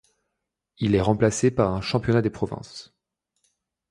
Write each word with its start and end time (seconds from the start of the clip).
Il 0.79 0.95
est 0.95 1.01
remplacé 1.01 1.51
par 1.51 1.75
un 1.75 1.79
championnat 1.81 2.23
des 2.23 2.31
provinces. 2.31 2.91